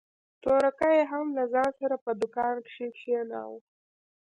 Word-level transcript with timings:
تورکى 0.43 0.89
يې 0.97 1.03
هم 1.11 1.27
له 1.37 1.43
ځان 1.53 1.69
سره 1.79 1.95
په 2.03 2.11
دوکان 2.21 2.55
کښې 2.65 2.87
کښېناوه. 2.95 3.59